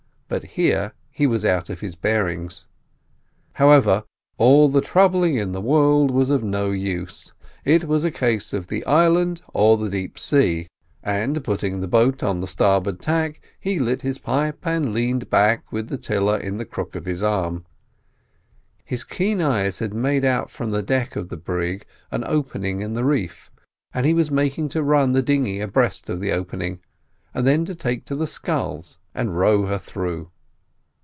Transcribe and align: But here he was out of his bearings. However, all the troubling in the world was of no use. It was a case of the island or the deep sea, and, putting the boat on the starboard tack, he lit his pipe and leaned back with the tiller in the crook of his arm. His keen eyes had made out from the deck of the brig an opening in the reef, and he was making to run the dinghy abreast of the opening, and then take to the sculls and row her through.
But 0.33 0.45
here 0.55 0.93
he 1.09 1.27
was 1.27 1.43
out 1.43 1.69
of 1.69 1.81
his 1.81 1.95
bearings. 1.95 2.65
However, 3.55 4.05
all 4.37 4.69
the 4.69 4.79
troubling 4.79 5.35
in 5.35 5.51
the 5.51 5.59
world 5.59 6.09
was 6.09 6.29
of 6.29 6.41
no 6.41 6.71
use. 6.71 7.33
It 7.65 7.83
was 7.83 8.05
a 8.05 8.11
case 8.11 8.53
of 8.53 8.67
the 8.67 8.85
island 8.85 9.41
or 9.53 9.75
the 9.77 9.89
deep 9.89 10.17
sea, 10.17 10.69
and, 11.03 11.43
putting 11.43 11.81
the 11.81 11.87
boat 11.89 12.23
on 12.23 12.39
the 12.39 12.47
starboard 12.47 13.01
tack, 13.01 13.41
he 13.59 13.77
lit 13.77 14.03
his 14.03 14.19
pipe 14.19 14.65
and 14.65 14.93
leaned 14.93 15.29
back 15.29 15.69
with 15.69 15.89
the 15.89 15.97
tiller 15.97 16.37
in 16.37 16.55
the 16.55 16.63
crook 16.65 16.95
of 16.95 17.05
his 17.05 17.21
arm. 17.21 17.65
His 18.85 19.03
keen 19.03 19.41
eyes 19.41 19.79
had 19.79 19.93
made 19.93 20.23
out 20.23 20.49
from 20.49 20.71
the 20.71 20.81
deck 20.81 21.17
of 21.17 21.27
the 21.27 21.35
brig 21.35 21.85
an 22.09 22.23
opening 22.25 22.79
in 22.79 22.93
the 22.93 23.03
reef, 23.03 23.51
and 23.93 24.05
he 24.05 24.13
was 24.13 24.31
making 24.31 24.69
to 24.69 24.81
run 24.81 25.11
the 25.11 25.21
dinghy 25.21 25.59
abreast 25.59 26.09
of 26.09 26.21
the 26.21 26.31
opening, 26.31 26.79
and 27.33 27.45
then 27.47 27.65
take 27.65 28.03
to 28.05 28.15
the 28.15 28.27
sculls 28.27 28.97
and 29.13 29.37
row 29.37 29.65
her 29.65 29.77
through. 29.77 30.29